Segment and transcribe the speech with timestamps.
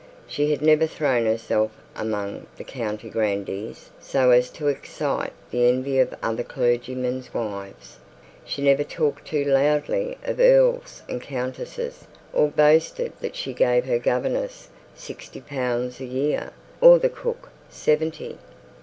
[0.25, 5.99] She had never thrown herself among the county grandees so as to excite the envy
[5.99, 7.99] of other clergymen's wives.
[8.43, 13.85] She had never talked too loudly of earls and countesses, or boasted that she gave
[13.85, 16.49] her governess sixty pounds a year,
[16.81, 18.39] or her cook seventy.